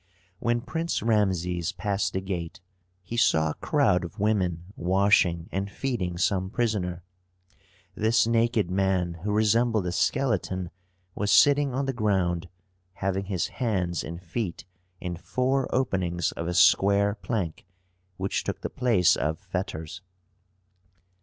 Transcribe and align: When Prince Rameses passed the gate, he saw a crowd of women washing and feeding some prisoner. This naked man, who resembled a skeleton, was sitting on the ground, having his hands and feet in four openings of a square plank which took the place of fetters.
When 0.39 0.61
Prince 0.61 1.03
Rameses 1.03 1.73
passed 1.73 2.13
the 2.13 2.21
gate, 2.21 2.59
he 3.03 3.17
saw 3.17 3.51
a 3.51 3.61
crowd 3.61 4.03
of 4.03 4.17
women 4.17 4.73
washing 4.75 5.47
and 5.51 5.69
feeding 5.69 6.17
some 6.17 6.49
prisoner. 6.49 7.03
This 7.93 8.25
naked 8.25 8.71
man, 8.71 9.19
who 9.21 9.31
resembled 9.31 9.85
a 9.85 9.91
skeleton, 9.91 10.71
was 11.13 11.29
sitting 11.29 11.75
on 11.75 11.85
the 11.85 11.93
ground, 11.93 12.49
having 12.93 13.25
his 13.25 13.45
hands 13.49 14.03
and 14.03 14.19
feet 14.19 14.65
in 14.99 15.17
four 15.17 15.67
openings 15.71 16.31
of 16.31 16.47
a 16.47 16.55
square 16.55 17.13
plank 17.13 17.67
which 18.17 18.43
took 18.43 18.61
the 18.61 18.71
place 18.71 19.15
of 19.15 19.37
fetters. 19.37 20.01